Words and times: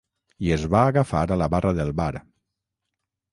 I 0.45 0.47
es 0.53 0.63
va 0.75 0.79
agafar 0.93 1.21
a 1.35 1.37
la 1.43 1.49
barra 1.57 1.75
del 1.81 1.93
bar. 2.01 2.09